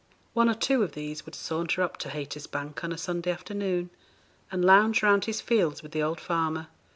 [0.33, 3.91] One or two of these would saunter up to Haytersbank on a Sunday afternoon,
[4.51, 6.69] and lounge round his fields with the old farmer.